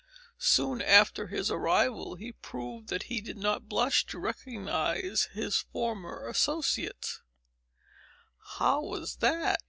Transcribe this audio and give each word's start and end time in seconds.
Soon 0.39 0.81
after 0.81 1.27
his 1.27 1.51
arrival, 1.51 2.15
he 2.15 2.31
proved 2.31 2.89
that 2.89 3.03
he 3.03 3.21
did 3.21 3.37
not 3.37 3.69
blush 3.69 4.03
to 4.07 4.17
recognize 4.17 5.25
his 5.33 5.57
former 5.71 6.27
associates." 6.27 7.21
"How 8.57 8.81
was 8.83 9.17
that?" 9.17 9.59